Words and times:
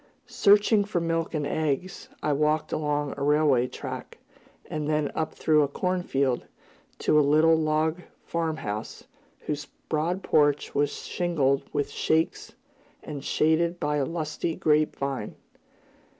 Searching 0.25 0.83
for 0.83 0.99
milk 0.99 1.35
and 1.35 1.45
eggs, 1.45 2.09
I 2.23 2.33
walked 2.33 2.71
along 2.73 3.13
a 3.17 3.21
railway 3.23 3.67
track 3.67 4.17
and 4.65 4.89
then 4.89 5.11
up 5.13 5.35
through 5.35 5.61
a 5.61 5.67
cornfield, 5.67 6.47
to 6.97 7.19
a 7.19 7.21
little 7.21 7.53
log 7.55 8.01
farm 8.25 8.57
house, 8.57 9.03
whose 9.41 9.67
broad 9.89 10.23
porch 10.23 10.73
was 10.73 10.89
shingled 11.03 11.61
with 11.71 11.91
"shakes" 11.91 12.53
and 13.03 13.23
shaded 13.23 13.79
by 13.79 13.97
a 13.97 14.05
lusty 14.05 14.55
grape 14.55 14.95
vine. 14.95 15.35